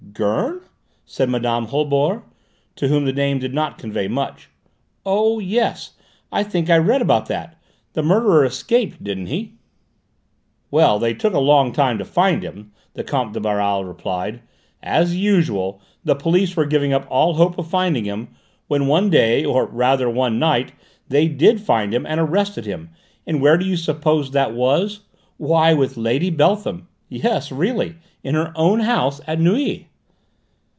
[0.13, 0.59] "Gurn?"
[1.05, 1.67] said Mme.
[1.67, 2.21] Holbord,
[2.75, 4.49] to whom the name did not convey much.
[5.05, 5.91] "Oh, yes,
[6.33, 7.55] I think I read about that:
[7.93, 9.53] the murderer escaped, didn't he?"
[10.69, 14.41] "Well, they took a long time to find him," the Comte de Baral replied.
[14.83, 18.27] "As usual, the police were giving up all hope of finding him,
[18.67, 20.73] when one day, or rather one night,
[21.07, 22.89] they did find him and arrested him;
[23.25, 24.99] and where do you suppose that was?
[25.37, 26.89] Why, with Lady Beltham!
[27.07, 29.87] Yes, really: in her own house at Neuilly!"